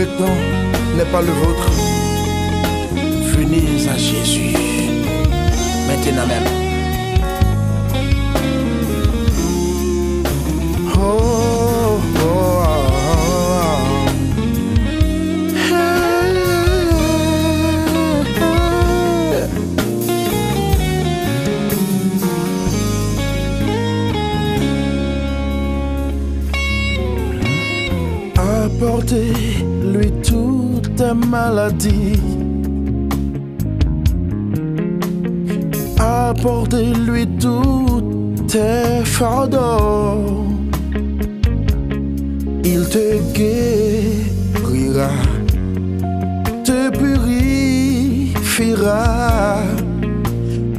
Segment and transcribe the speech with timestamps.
[0.00, 0.40] le temps
[0.96, 1.68] n'est pas le vôtre.
[3.34, 4.69] Venez à Jésus.
[28.70, 32.20] Apportez-lui toutes tes maladies.
[35.98, 40.46] Apportez-lui toutes tes fardeaux.
[42.64, 45.10] Il te guérira,
[46.64, 48.36] te purifiera.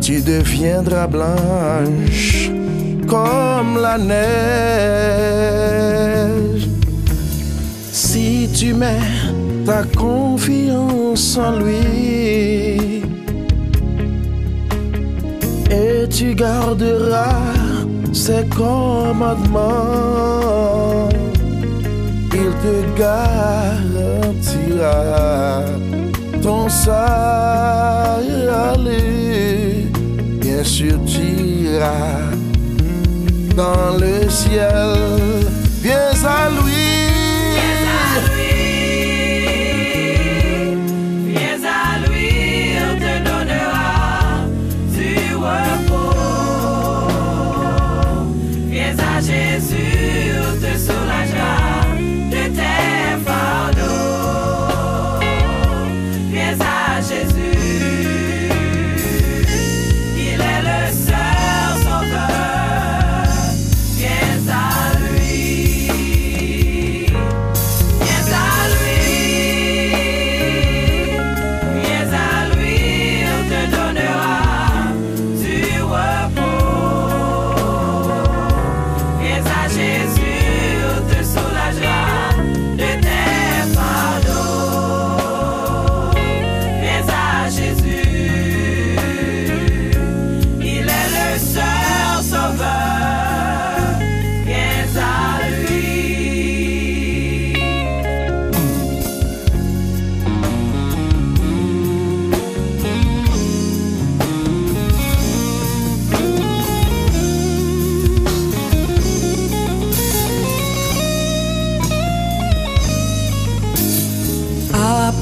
[0.00, 2.50] Tu deviendras blanche
[3.06, 5.40] comme la neige.
[8.60, 9.00] Tu mets
[9.64, 13.02] ta confiance en lui
[15.70, 17.54] et tu garderas
[18.12, 21.08] ses commandements,
[22.34, 24.98] il te garantira
[26.42, 27.00] ton salut.
[30.38, 31.22] Bien sûr, tu
[31.64, 32.28] iras
[33.56, 34.99] dans le ciel.
[45.40, 45.99] were born.
[79.72, 80.19] Viens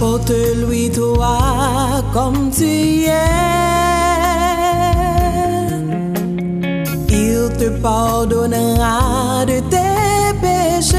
[0.00, 1.38] Apporte-lui toi
[2.12, 3.10] comme tu es.
[7.08, 10.94] Il te pardonnera de tes péchés.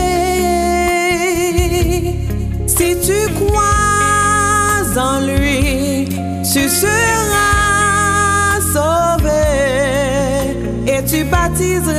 [2.68, 6.10] Si tu crois en lui,
[6.44, 9.48] tu seras sauvé
[10.88, 11.99] et tu baptiseras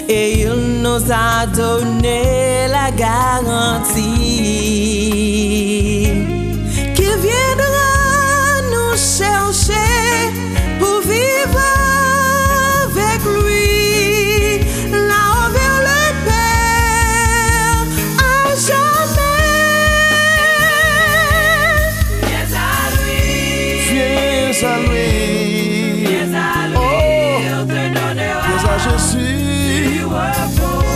[0.10, 3.86] et il nous a donné la garantie
[6.96, 7.92] qu'il viendra
[8.74, 9.35] nous chercher.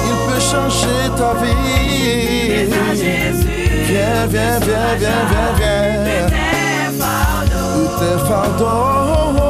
[0.07, 2.67] Il peut changer ta vie.
[3.87, 6.29] Viens, viens, viens, viens, viens, viens.
[8.27, 9.39] fardeaux.
[9.39, 9.48] Tous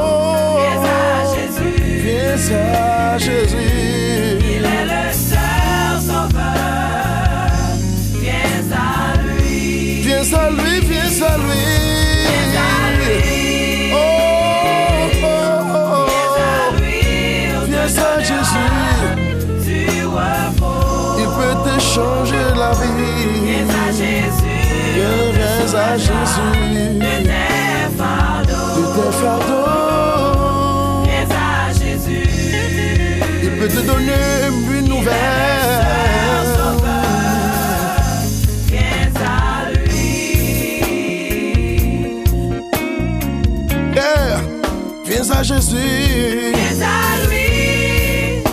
[22.99, 23.45] vie.
[23.45, 24.59] Viens à Jésus,
[24.95, 26.51] Viens, à Jésus.
[28.47, 31.03] de tes fardeaux.
[31.05, 32.27] Viens à Jésus,
[33.43, 34.23] Il peut te donner
[34.77, 35.49] une nouvelle.
[45.05, 45.75] viens à à Jésus.
[46.53, 48.43] Viens à lui,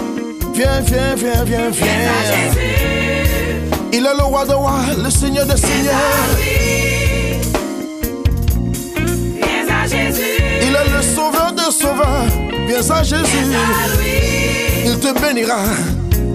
[0.55, 2.55] Viens, viens, viens, viens, viens à viens.
[2.55, 3.06] Jésus,
[3.93, 5.95] Il est le roi de roi, le Seigneur des Seigneurs.
[9.07, 10.23] Viens à Jésus.
[10.63, 12.27] Il est le sauveur des sauveurs.
[12.67, 13.25] Viens à Jésus.
[13.49, 13.87] Viens à
[14.87, 15.59] il te bénira.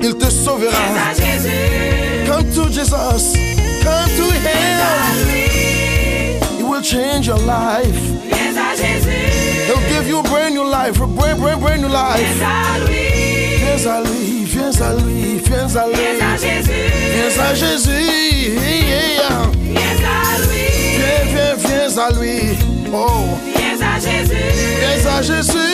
[0.02, 0.72] Il te sauvera.
[0.72, 2.26] Viens à Jésus.
[2.28, 3.34] Come to Jesus.
[3.84, 4.82] Come to Him.
[6.58, 7.96] He will change your life.
[8.28, 9.10] Viens à Jésus.
[9.68, 11.00] He'll give you a brand new life.
[11.00, 12.20] A brand, brand, brand new life.
[12.38, 13.08] Viens à lui.
[13.58, 14.44] Viens à lui.
[14.46, 14.91] Viens à
[17.56, 17.92] Jésus.
[18.52, 20.68] Viens à lui.
[20.98, 22.58] Viens, viens, viens à lui.
[22.94, 23.08] Oh.
[23.56, 24.36] Viens à Jésus.
[24.80, 25.71] Viens à Jésus.